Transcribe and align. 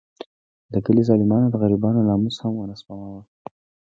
د 0.71 0.73
کلي 0.85 1.03
ظالمانو 1.09 1.47
د 1.51 1.55
غریبانو 1.61 2.07
ناموس 2.09 2.35
هم 2.43 2.53
ونه 2.57 2.75
سپماوه. 2.81 3.21